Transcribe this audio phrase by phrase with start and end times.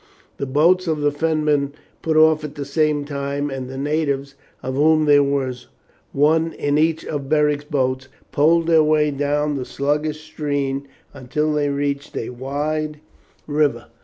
[0.37, 4.73] The boats of the Fenmen put off at the same time, and the natives, of
[4.73, 5.67] whom there was
[6.11, 11.69] one in each of Beric's boats, poled their way down the sluggish stream until they
[11.69, 12.99] reached a wide
[13.45, 13.89] river.